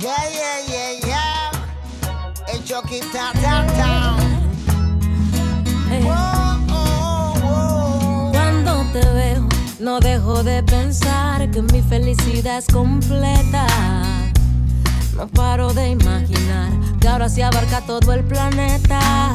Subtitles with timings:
[0.00, 1.50] Yeah, yeah, yeah, yeah.
[2.48, 4.18] El Choquita Downtown.
[5.88, 6.04] Hey.
[6.72, 8.30] Oh.
[8.32, 9.46] Cuando te veo,
[9.78, 13.66] no dejo de pensar que mi felicidad es completa.
[15.14, 19.34] No paro de imaginar que ahora se sí abarca todo el planeta.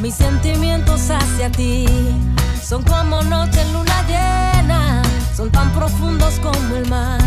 [0.00, 1.86] Mis sentimientos hacia ti
[2.72, 5.02] son como noche en luna llena,
[5.36, 7.20] son tan profundos como el mar,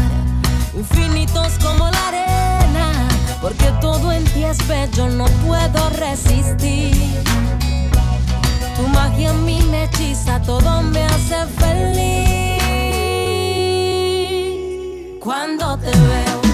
[0.73, 3.08] infinitos como la arena,
[3.44, 6.95] porque todo en ti es bello, no puedo resistir.
[8.76, 12.59] Tu magia a mí me hechiza, todo me hace feliz.
[15.20, 16.45] Cuando te veo.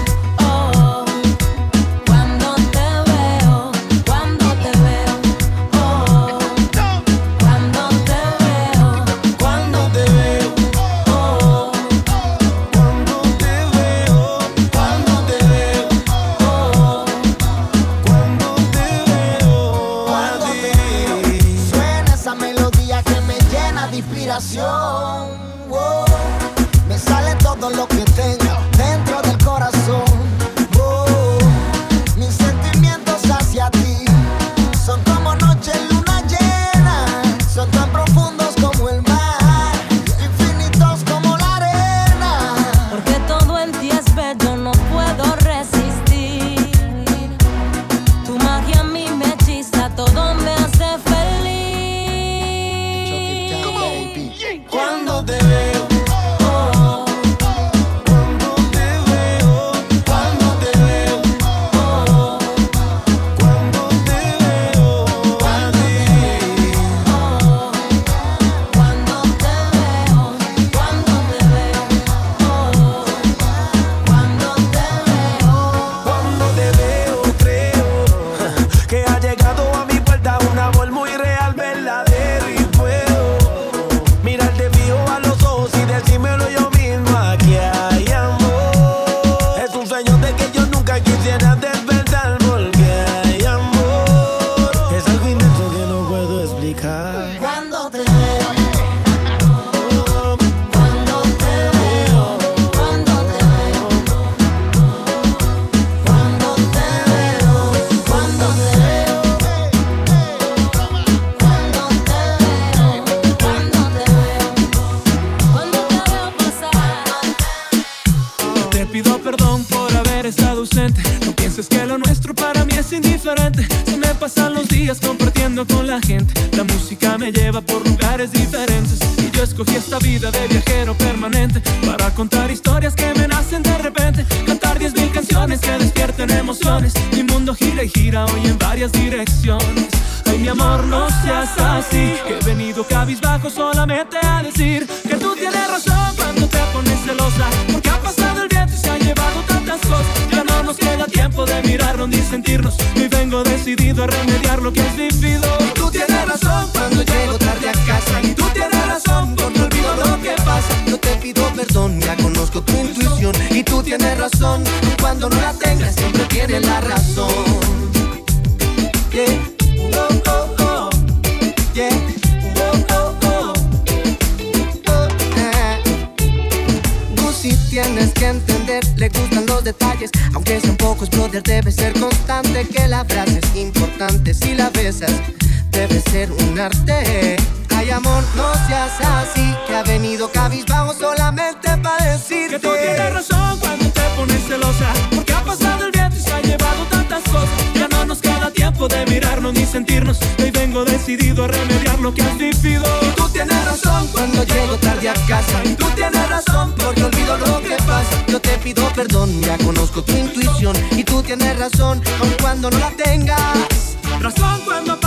[188.70, 194.42] así, que ha venido cabizbajo solamente para decir que tú tienes razón cuando te pones
[194.46, 197.50] celosa, porque ha pasado el viento y se ha llevado tantas cosas.
[197.74, 200.18] Ya no nos queda tiempo de mirarnos ni sentirnos.
[200.38, 202.84] Hoy vengo decidido a remediar lo que has vivido.
[203.02, 205.64] Y tú tienes razón cuando llego tarde a casa.
[205.64, 208.24] Y tú tienes razón porque olvido lo que pasa.
[208.28, 212.78] Yo te pido perdón, ya conozco tu intuición y tú tienes razón, aun cuando no
[212.78, 213.96] la tengas.
[214.20, 214.98] Razón cuando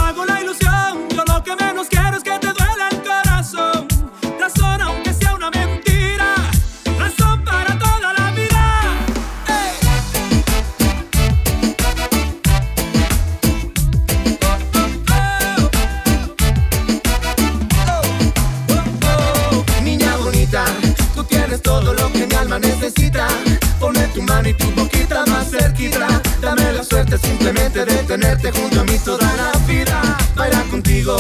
[27.18, 30.18] simplemente detenerte junto a mí toda la vida.
[30.36, 31.18] Bailar contigo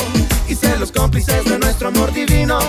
[0.47, 2.59] y ser los cómplices de nuestro amor divino.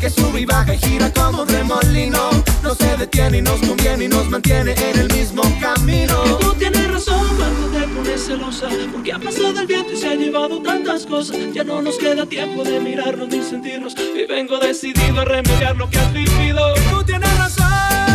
[0.00, 2.30] Que sube y baja y gira como un remolino.
[2.62, 6.22] No se detiene y nos conviene y nos mantiene en el mismo camino.
[6.38, 8.68] Tú tienes razón cuando te pones celosa.
[8.92, 11.36] Porque ha pasado el viento y se ha llevado tantas cosas.
[11.52, 13.94] Ya no nos queda tiempo de mirarnos ni sentirnos.
[13.96, 16.74] Y vengo decidido a remediar lo que has vivido.
[16.90, 18.05] Tú tienes razón.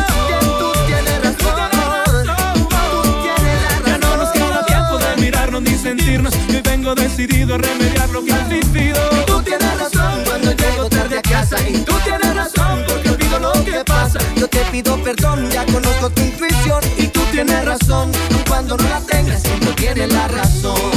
[6.81, 8.99] Vengo decidido a remediar lo que has vivido.
[9.27, 13.51] Tú tienes razón cuando llego tarde a casa y tú tienes razón porque olvido lo
[13.63, 14.19] que pasa.
[14.35, 18.11] Yo te pido perdón, ya conozco tu intuición y tú tienes razón.
[18.31, 20.91] Aun Cuando no la tengas, siempre tienes la razón.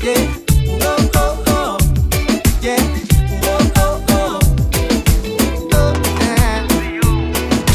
[0.00, 0.30] Yeah.
[0.80, 1.78] Oh, oh, oh.
[2.62, 2.76] Yeah.
[3.42, 4.38] Oh, oh, oh.
[5.74, 5.92] Oh,
[6.22, 7.00] eh.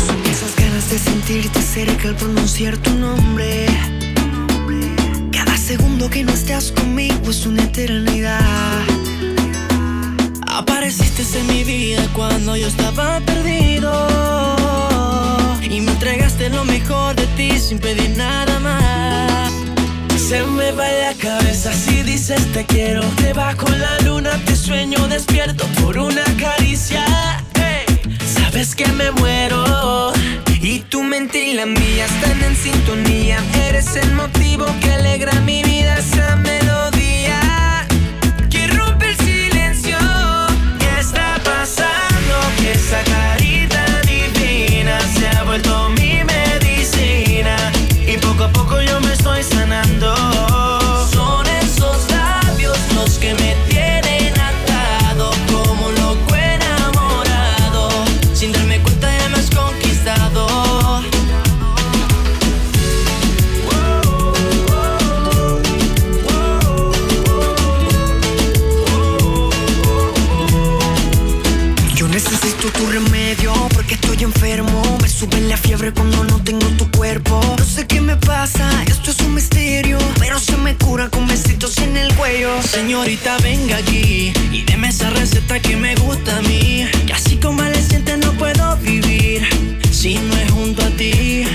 [0.07, 3.67] Son esas ganas de sentirte cerca al pronunciar tu nombre.
[5.69, 8.81] Segundo que no estás conmigo es una eternidad.
[10.47, 13.93] Apareciste en mi vida cuando yo estaba perdido.
[15.61, 19.53] Y me entregaste lo mejor de ti sin pedir nada más.
[20.17, 23.03] Se me va la cabeza si dices te quiero.
[23.21, 27.05] Debajo la luna te sueño despierto por una caricia.
[27.53, 27.85] Hey,
[28.25, 30.18] Sabes que me muero.
[31.09, 33.39] Mente y la mía están en sintonía.
[33.67, 37.87] Eres el motivo que alegra mi vida, esa melodía
[38.51, 39.97] que rompe el silencio.
[40.77, 42.35] ¿Qué está pasando?
[42.59, 47.55] Que esa carita divina se ha vuelto mi medicina.
[48.05, 50.48] Y poco a poco yo me estoy sanando.
[82.71, 86.85] Señorita, venga aquí y deme esa receta que me gusta a mí.
[87.07, 89.41] Que así convaleciente no puedo vivir
[89.91, 91.45] si no es junto a ti.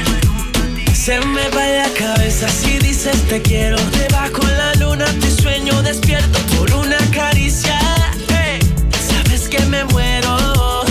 [0.93, 3.77] Se me va la cabeza si dices te quiero.
[3.93, 7.79] Debajo la luna te sueño despierto por una caricia.
[8.29, 8.59] Hey,
[9.09, 10.85] Sabes que me muero.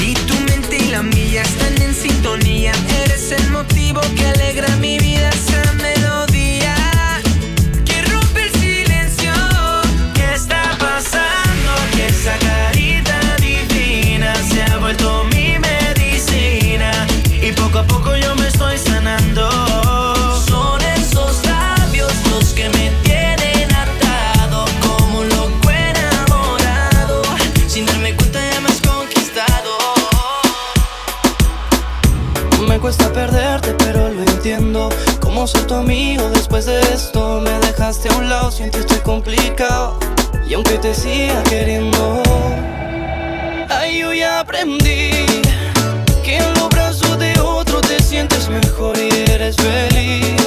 [0.00, 2.72] Y tu mente y la mía están en sintonía.
[3.04, 4.97] Eres el motivo que alegra mi
[32.88, 34.88] cuesta perderte, pero lo entiendo.
[35.20, 37.38] Como ser tu amigo después de esto?
[37.42, 39.98] Me dejaste a un lado, siento estoy complicado.
[40.48, 42.22] Y aunque te siga queriendo,
[43.68, 45.10] ay, yo ya aprendí
[46.24, 50.40] que en los brazos de otro te sientes mejor y eres feliz.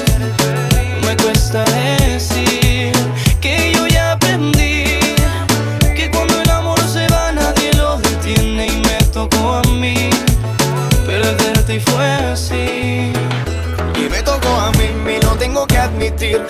[1.05, 1.63] Me cuesta
[1.99, 2.91] decir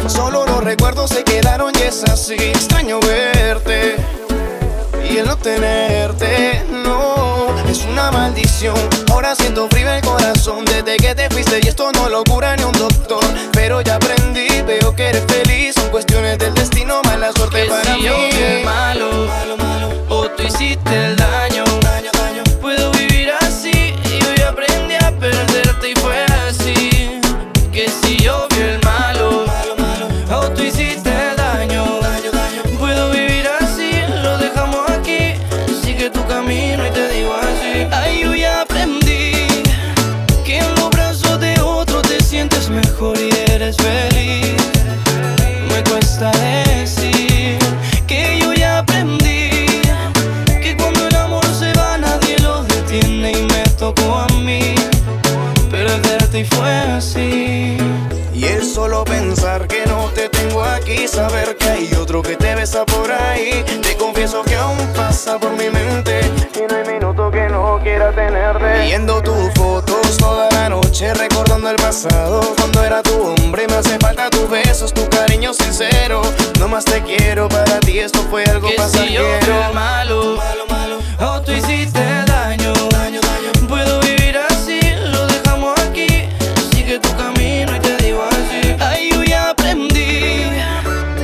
[0.07, 2.35] Solo los recuerdos se quedaron y es así.
[2.35, 3.95] Extraño verte
[5.09, 8.75] y el no tenerte, no, es una maldición.
[9.11, 12.63] Ahora siento frío el corazón desde que te fuiste y esto no lo cura ni
[12.63, 13.23] un doctor.
[13.53, 15.75] Pero ya aprendí, veo que eres feliz.
[15.75, 18.03] Son cuestiones del destino, mala suerte Que para si mí.
[18.03, 19.09] yo fui el malo,
[20.09, 21.15] o tú hiciste el
[71.77, 72.41] pasado.
[72.57, 76.21] Cuando era tu hombre me hace falta tus besos, tu cariño sincero.
[76.59, 79.07] No más te quiero, para ti esto fue algo que pasajero.
[79.07, 83.67] si yo era malo, malo, malo, o tú hiciste daño, daño, daño.
[83.67, 84.79] Puedo vivir así,
[85.11, 86.07] lo dejamos aquí.
[86.71, 88.75] Sigue tu camino y te digo así.
[88.79, 90.49] Ay, yo ya aprendí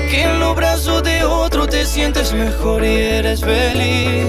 [0.10, 4.28] Que en los brazos de otro te sientes mejor y eres feliz.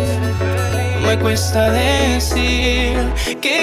[1.06, 2.98] Me cuesta decir
[3.40, 3.57] que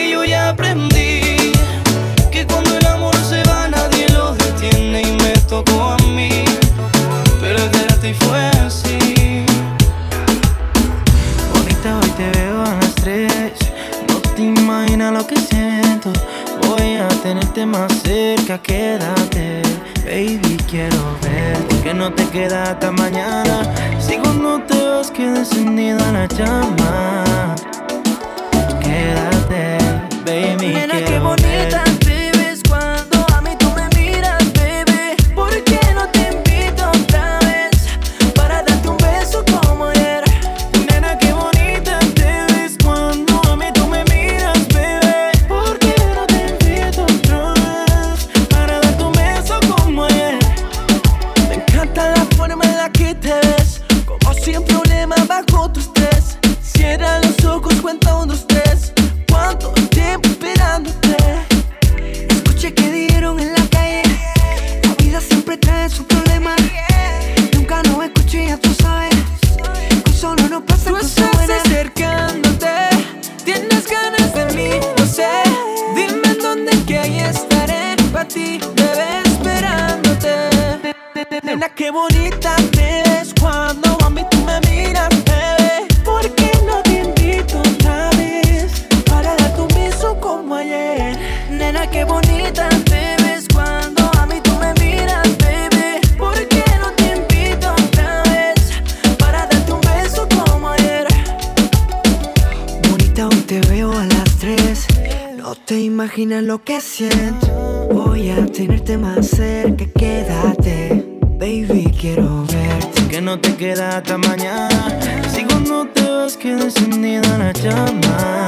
[105.63, 107.47] Te imaginas lo que siento.
[107.91, 111.19] Voy a tenerte más cerca, quédate.
[111.39, 113.07] Baby, quiero verte.
[113.09, 114.99] Que no te queda hasta mañana.
[115.33, 118.47] Si cuando te vas queda encendida la llama.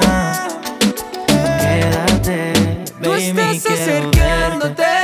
[1.28, 2.54] Quédate,
[3.02, 4.97] baby, Tú acercándote.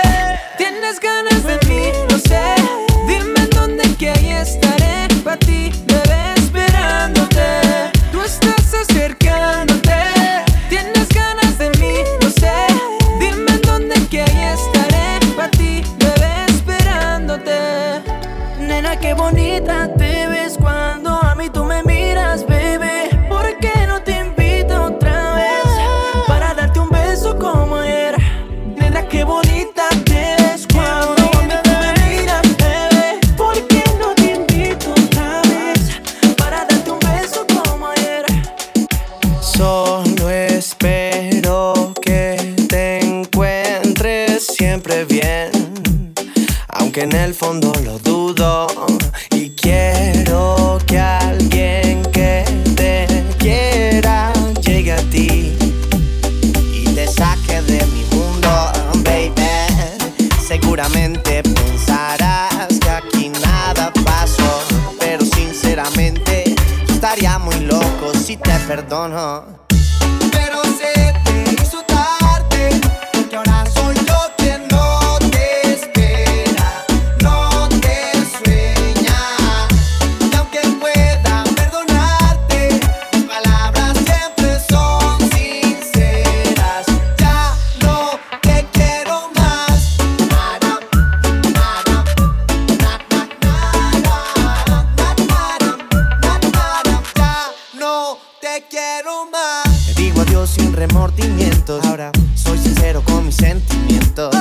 [103.06, 104.36] con mis sentimientos.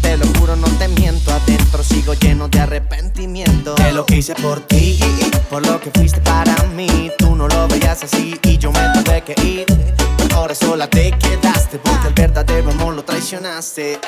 [0.00, 1.32] Te lo juro, no te miento.
[1.32, 3.74] Adentro sigo lleno de arrepentimiento.
[3.74, 4.98] De lo que hice por ti,
[5.50, 7.10] por lo que fuiste para mí.
[7.18, 9.66] Tú no lo veías así y yo me tuve que ir.
[10.34, 14.00] Ahora sola te quedaste porque el verdadero amor lo traicionaste.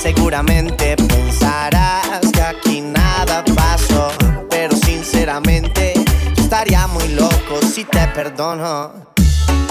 [0.00, 4.10] Seguramente pensarás que aquí nada pasó.
[4.48, 5.94] Pero sinceramente,
[6.36, 8.92] yo estaría muy loco si te perdono.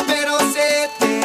[0.07, 1.18] Pero se te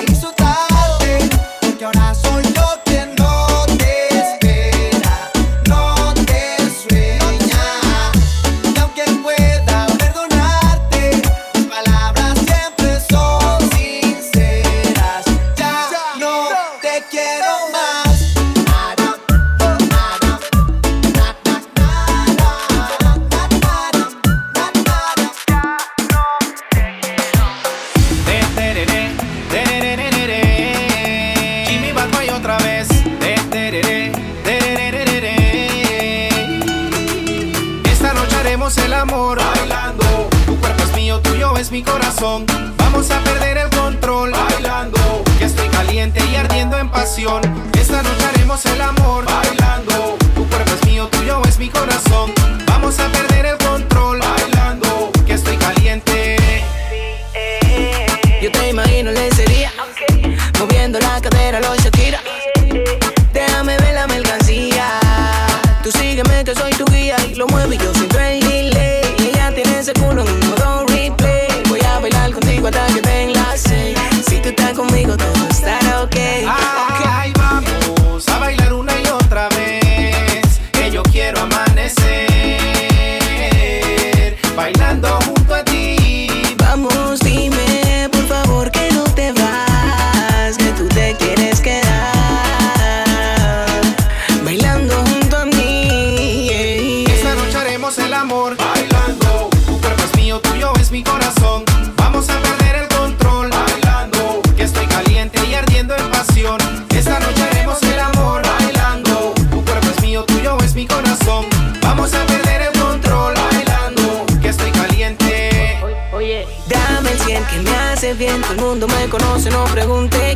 [42.79, 44.33] Vamos a perder el control.
[44.33, 44.99] Bailando,
[45.39, 47.41] que estoy caliente y ardiendo en pasión.
[47.79, 49.25] Esta noche haremos el amor.
[49.25, 52.33] Bailando, tu cuerpo es mío, tuyo es mi corazón.
[52.67, 53.34] Vamos a perder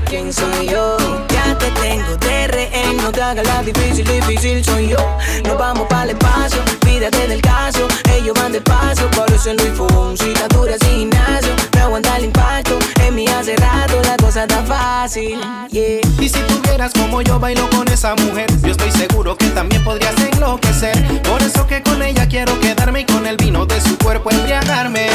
[0.09, 0.97] quién soy yo.
[1.29, 4.97] Ya te tengo de rehén, no te hagas la difícil, difícil soy yo.
[5.45, 7.87] Nos vamos para el espacio, pídate del caso.
[8.13, 11.55] Ellos van despacio, por eso Luis Fonsi, dura sin gimnasio.
[11.75, 15.41] Me aguanta el impacto, en mí hace rato la cosa está fácil.
[15.71, 20.15] Y si tuvieras como yo bailo con esa mujer, yo estoy seguro que también podrías
[20.33, 21.23] enloquecer.
[21.23, 25.09] Por eso que con ella quiero quedarme y con el vino de su cuerpo embriagarme.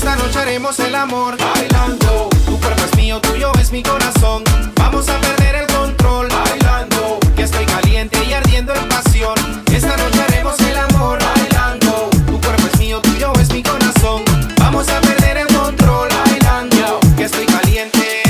[0.00, 2.30] Esta noche haremos el amor bailando.
[2.46, 4.42] Tu cuerpo es mío, tuyo es mi corazón.
[4.76, 7.18] Vamos a perder el control bailando.
[7.36, 9.34] Que estoy caliente y ardiendo en pasión.
[9.70, 12.08] Esta noche haremos el amor bailando.
[12.26, 14.22] Tu cuerpo es mío, tuyo es mi corazón.
[14.58, 16.98] Vamos a perder el control bailando.
[17.18, 18.22] Que estoy caliente.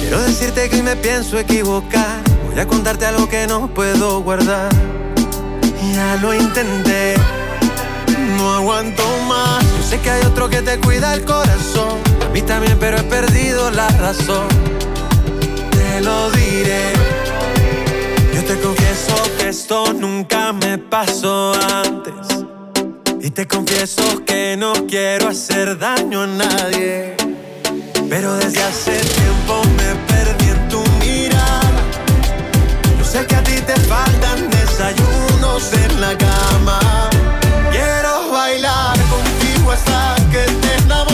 [0.00, 2.20] Quiero decirte que me pienso equivocar.
[2.50, 4.72] Voy a contarte algo que no puedo guardar.
[5.94, 7.14] Ya lo intenté,
[8.36, 9.64] no aguanto más.
[9.76, 11.98] Yo sé que hay otro que te cuida el corazón.
[12.24, 14.48] A mí también, pero he perdido la razón.
[15.70, 16.92] Te lo diré.
[18.34, 21.52] Yo te confieso que esto nunca me pasó
[21.84, 22.44] antes.
[23.20, 27.16] Y te confieso que no quiero hacer daño a nadie.
[28.08, 31.82] Pero desde hace tiempo me perdí en tu mirada.
[32.98, 37.13] Yo sé que a ti te faltan desayunos en la cama.
[39.74, 41.13] Quiero bailar contigo hasta que te enamores.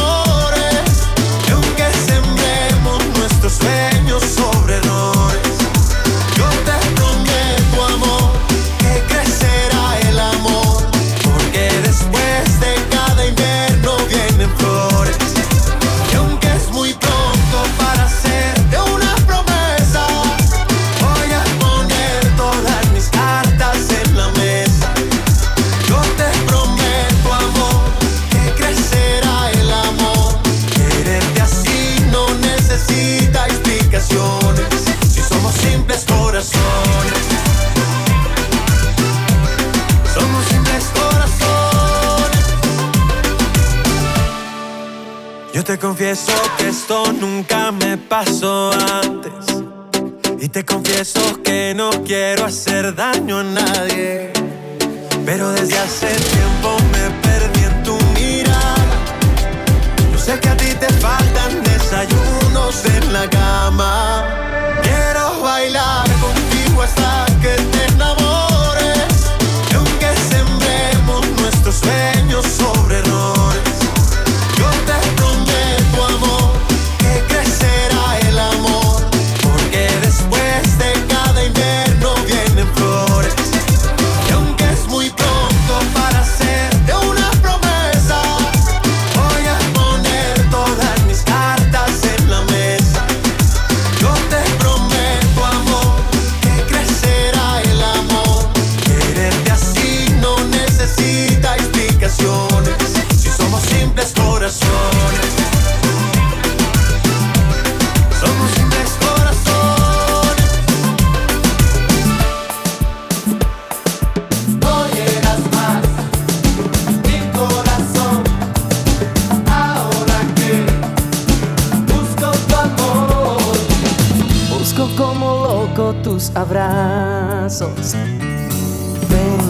[127.50, 129.40] Ven,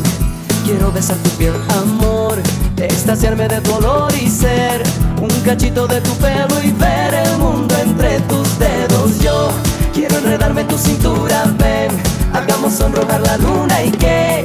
[0.64, 2.38] quiero besar tu piel, amor.
[2.78, 4.82] extasiarme de tu olor y ser
[5.20, 9.20] un cachito de tu pelo y ver el mundo entre tus dedos.
[9.22, 9.50] Yo
[9.92, 11.90] quiero enredarme en tu cintura, ven,
[12.32, 14.42] hagamos sonrojar la luna y que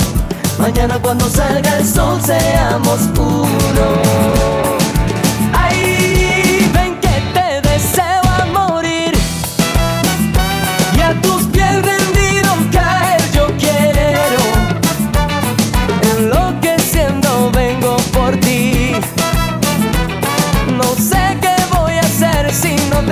[0.59, 4.44] mañana cuando salga el sol seamos uno.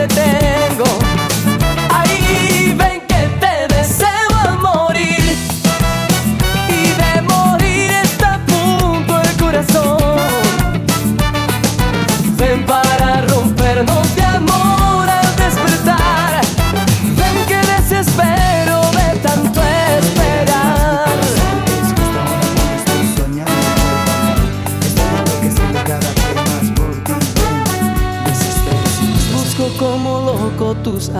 [0.07, 1.02] detengo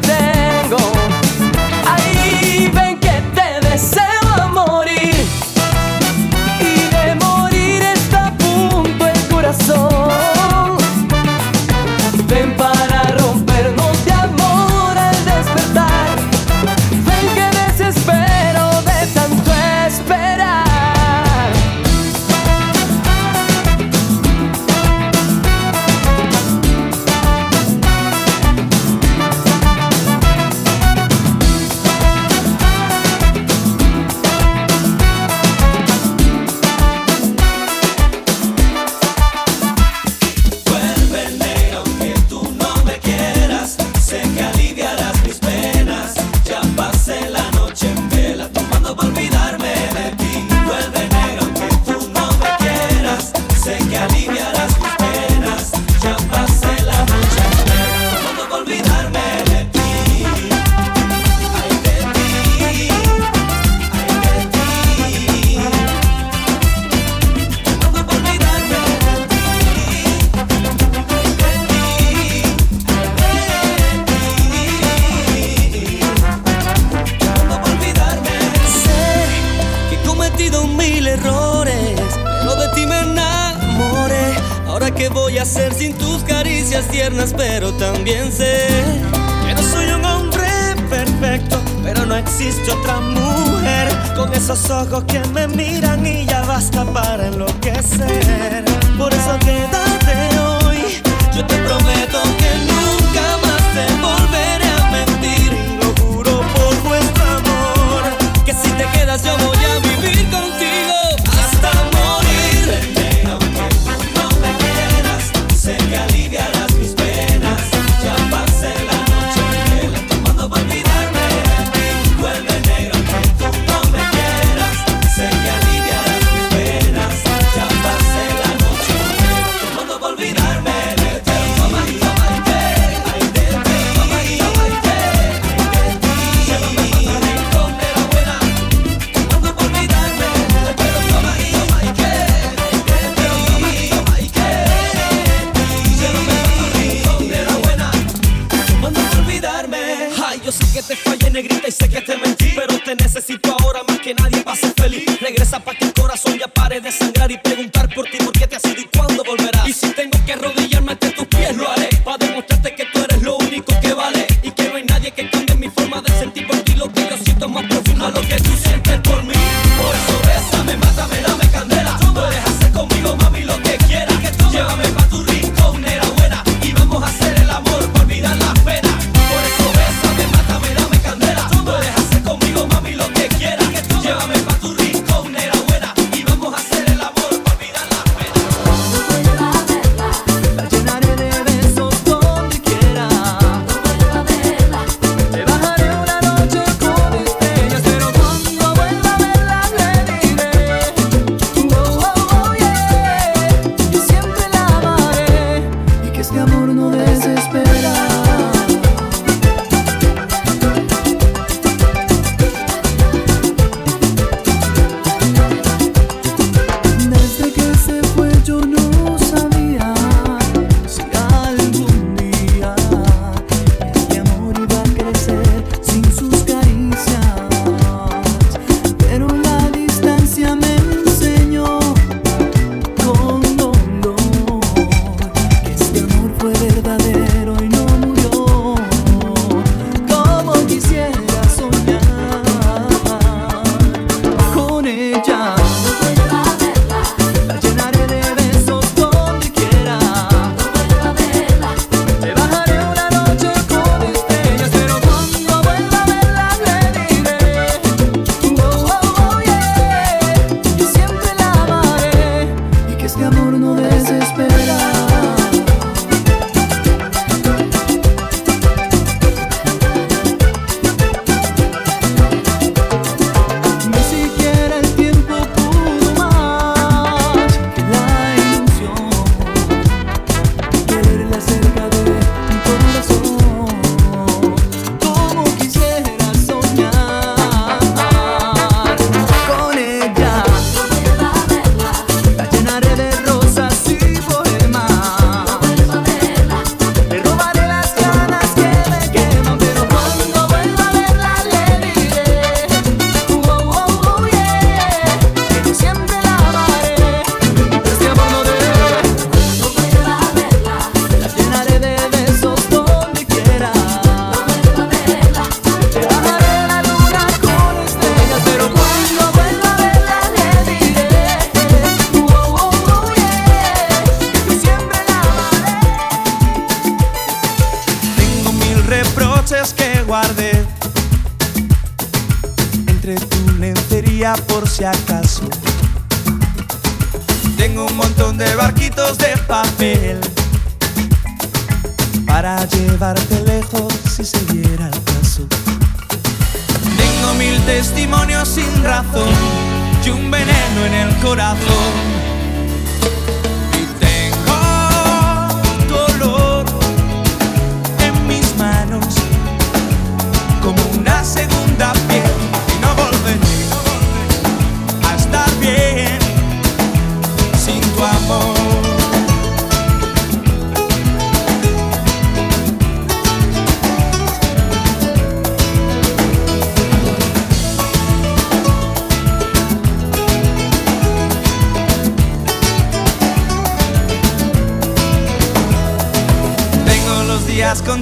[0.00, 1.03] te tengo.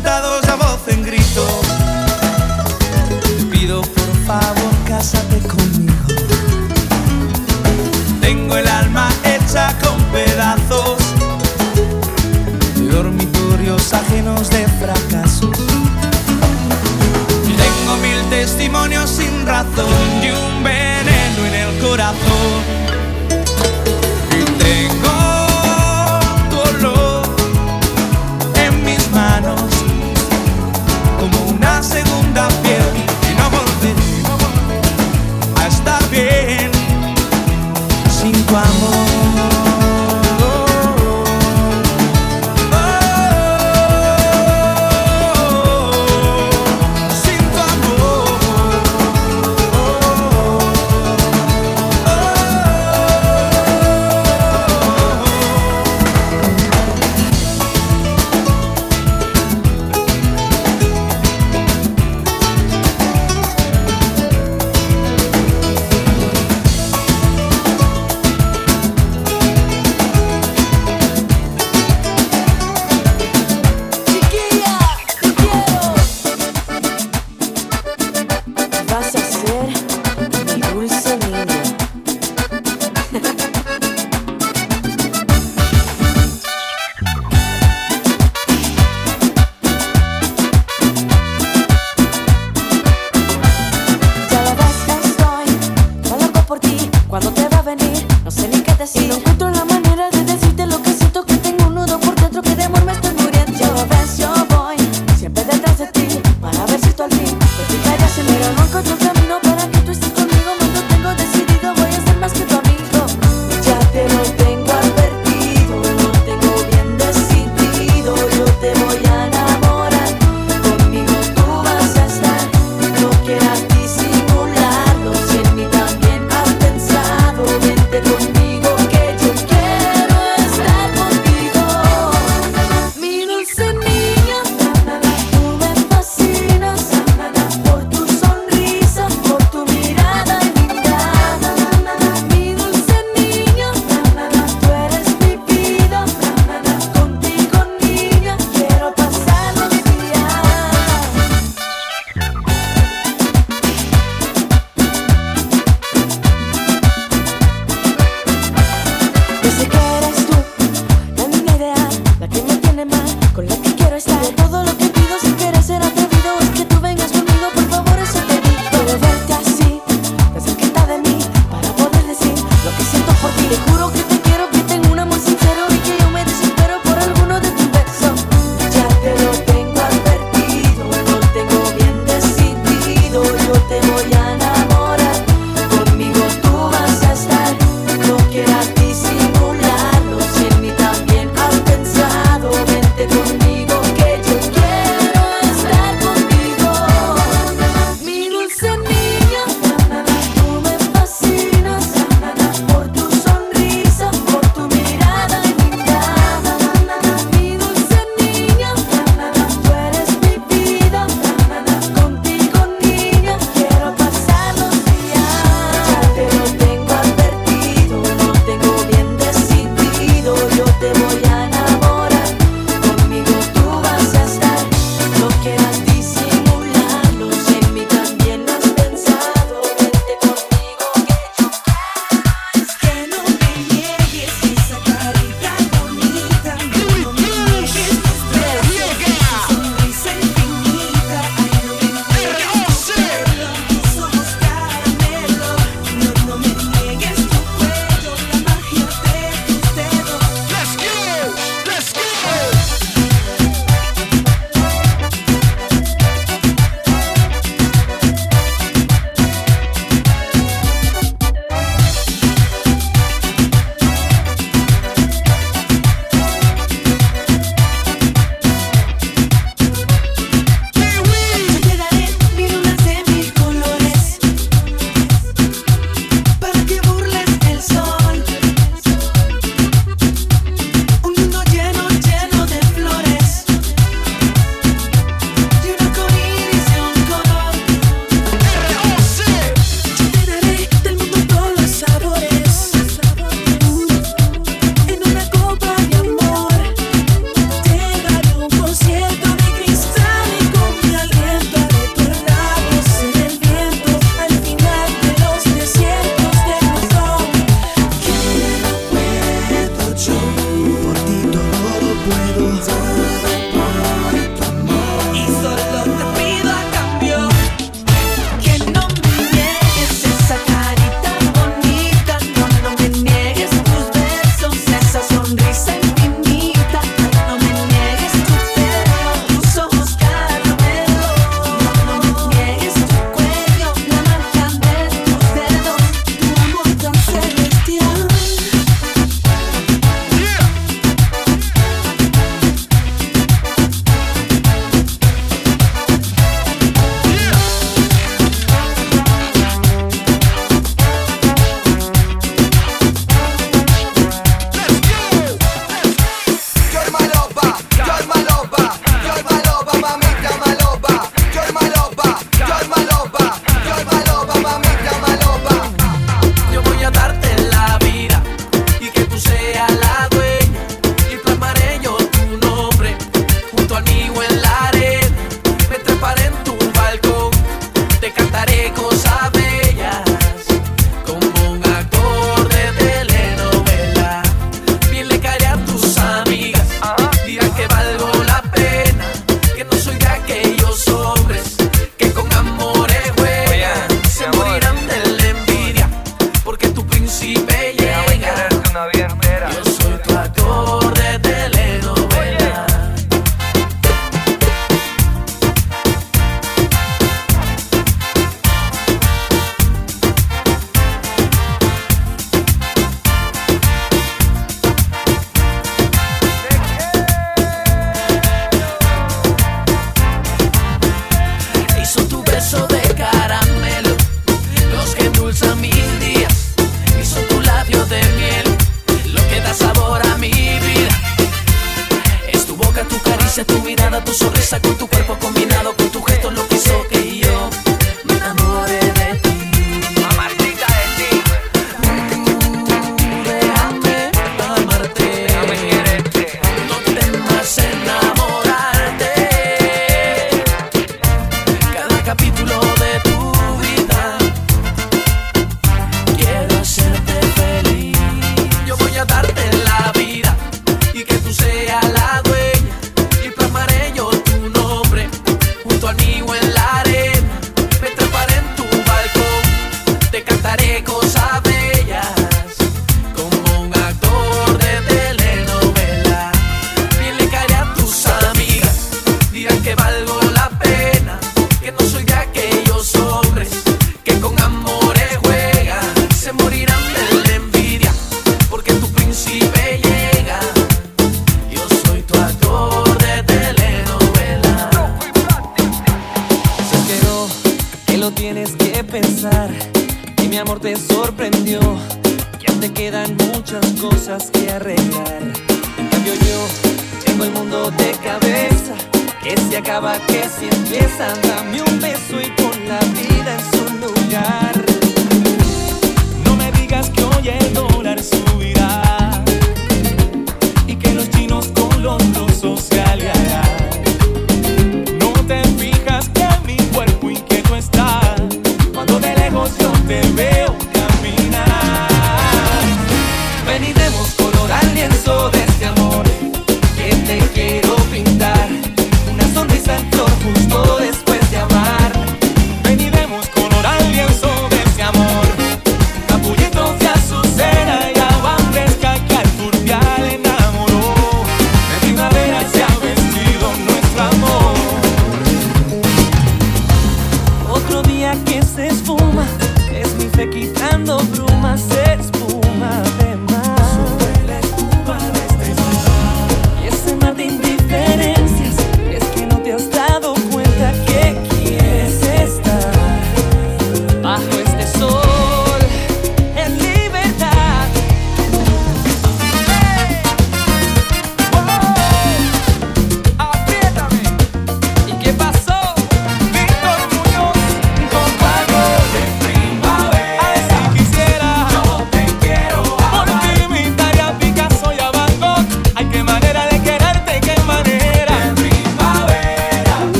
[0.00, 0.41] Los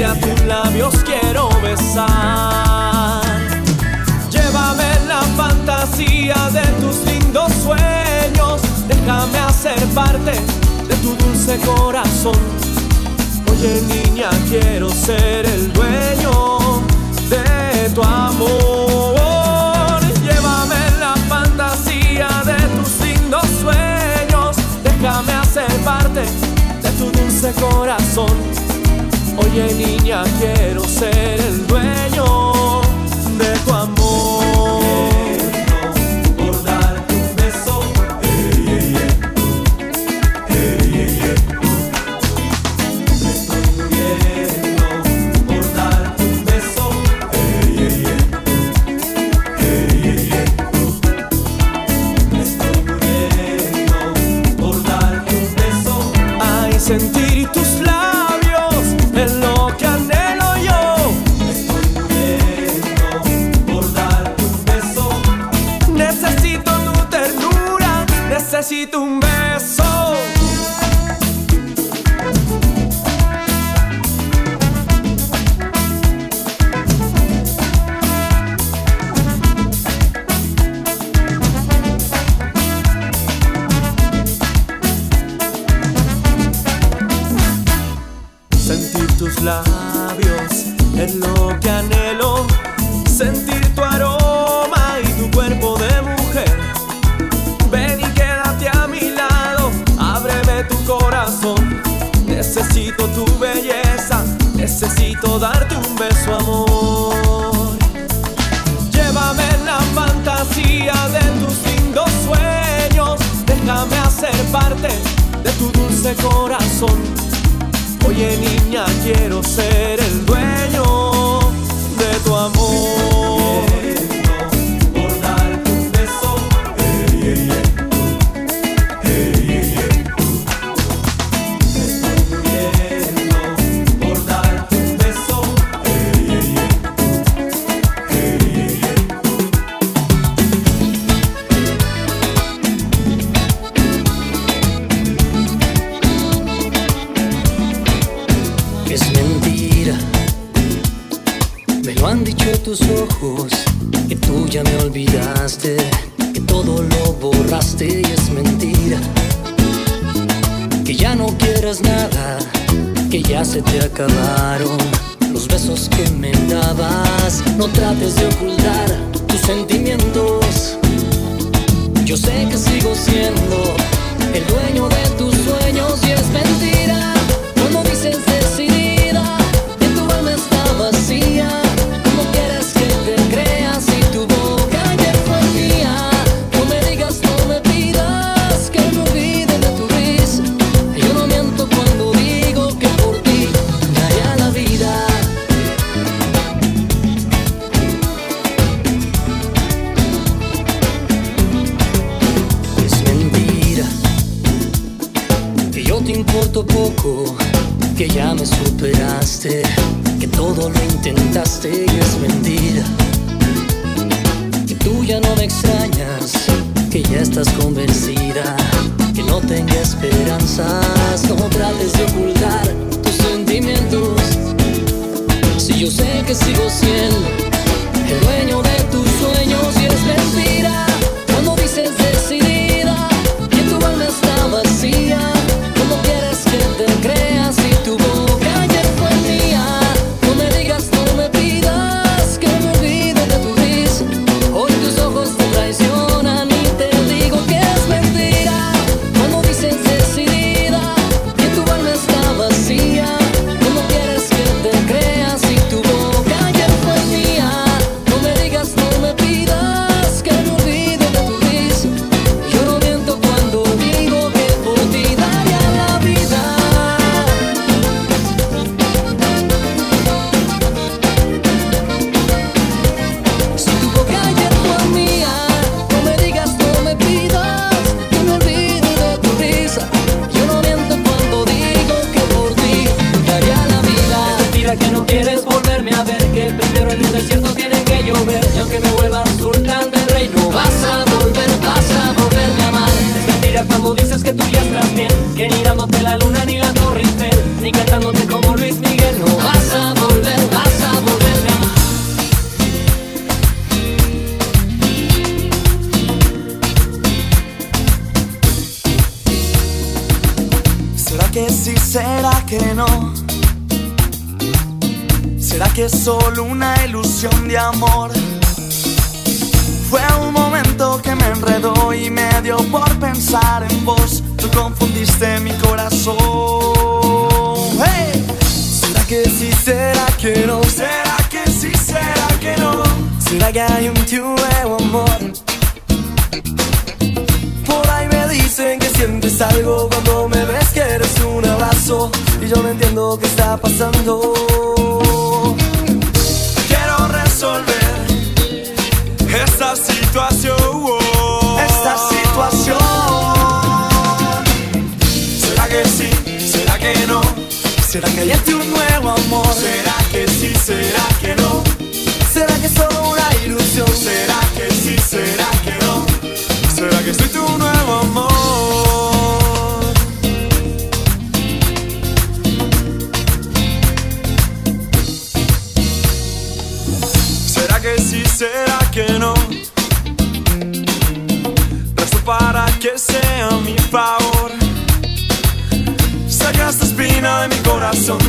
[0.00, 3.22] dulce a tus labios quiero besar.
[4.30, 10.32] Llévame en la fantasía de tus lindos sueños, déjame hacer parte
[10.88, 12.38] de tu dulce corazón.
[13.50, 16.82] Oye niña, quiero ser el dueño
[17.28, 20.00] de tu amor.
[20.22, 26.22] Llévame en la fantasía de tus lindos sueños, déjame hacer parte
[26.82, 28.69] de tu dulce corazón.
[29.38, 32.80] Oye niña, quiero ser el dueño
[33.38, 34.59] de tu amor.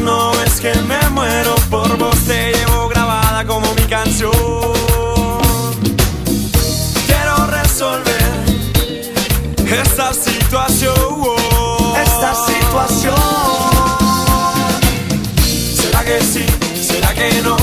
[0.01, 4.31] no es que me muero por vos te llevo grabada como mi canción.
[7.05, 8.43] Quiero resolver
[9.67, 10.95] esta situación.
[12.03, 13.15] Esta situación.
[15.75, 16.45] Será que sí
[16.81, 17.55] será que no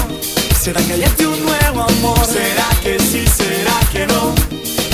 [0.60, 4.34] será que hay un nuevo amor será que sí será que no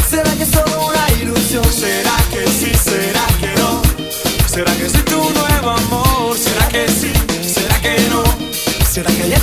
[0.08, 3.82] será que es solo una ilusión será que sí será que no
[4.48, 5.03] será que sí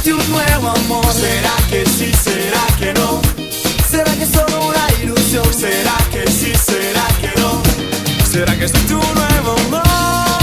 [0.04, 1.06] de un nuevo amor.
[1.14, 2.12] ¿Será que sí?
[2.14, 3.22] ¿Será que no?
[3.90, 5.46] ¿Será que es solo una ilusión?
[5.54, 6.54] ¿Será que sí?
[6.56, 7.62] ¿Será que no?
[8.32, 10.41] ¿Será que soy tu nuevo amor?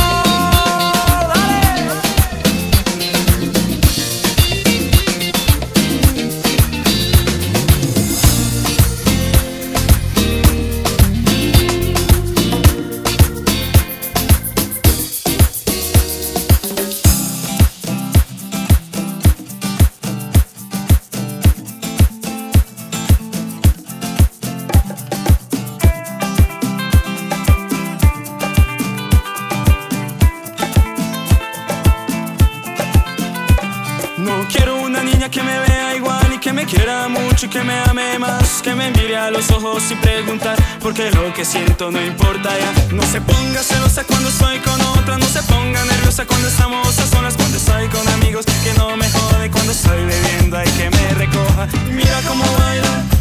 [39.79, 42.95] voz y preguntar Porque lo que siento no importa ya.
[42.95, 47.07] No se ponga celosa cuando estoy con otra No se ponga nerviosa cuando estamos a
[47.07, 51.15] solas Cuando estoy con amigos que no me jode Cuando estoy bebiendo hay que me
[51.15, 51.69] recoja.
[51.91, 53.18] Mira cómo baila.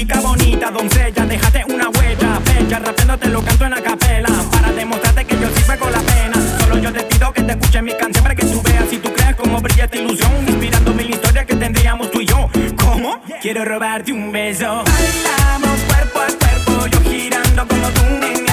[0.00, 4.30] chica bonita, doncella, déjate una huella, bella, rapeando te lo canto en la capela.
[4.50, 6.36] para demostrarte que yo sí con la pena.
[6.58, 9.12] Solo yo te pido que te escuche mi canción para que tú veas si tú
[9.12, 12.48] crees cómo brilla esta ilusión, inspirándome mil historias que tendríamos tú y yo.
[12.78, 13.20] ¿Cómo?
[13.42, 14.84] Quiero robarte un beso.
[14.84, 18.49] Bailamos cuerpo a cuerpo, yo girando como tú,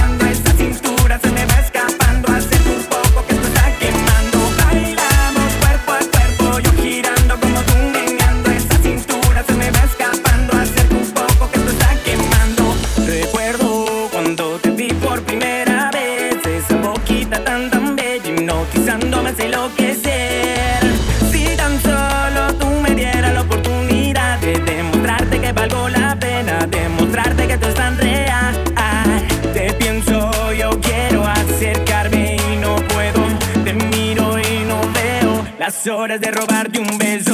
[35.89, 37.26] horas de robarte un beso.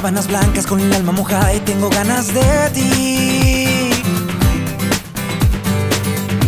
[0.00, 3.90] Sábanas blancas con el alma mojada y tengo ganas de ti.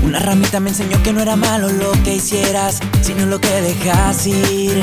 [0.03, 4.26] Una ramita me enseñó que no era malo lo que hicieras, sino lo que dejas
[4.26, 4.82] ir.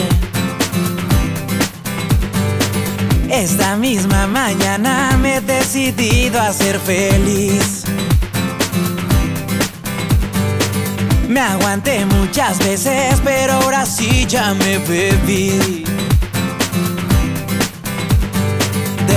[3.32, 7.86] Esta misma mañana me he decidido a ser feliz.
[11.28, 15.89] Me aguanté muchas veces, pero ahora sí ya me bebí.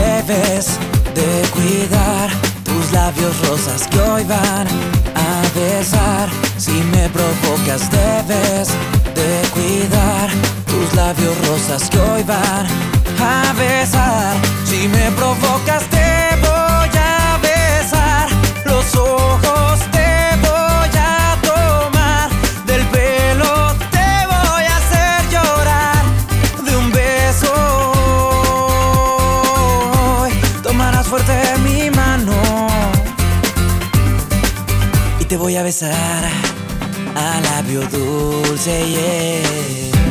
[0.02, 0.66] Debes
[1.14, 2.28] de cuidar
[2.64, 4.66] tus labios rosas que hoy van
[5.14, 6.28] a besar.
[6.56, 8.68] Si me provocas, debes
[9.14, 10.28] de cuidar
[10.66, 12.66] tus labios rosas que hoy van
[13.20, 14.34] a besar.
[14.64, 15.41] Si me provocas,
[35.72, 36.24] besar
[37.16, 40.01] a labio dulce, yeah.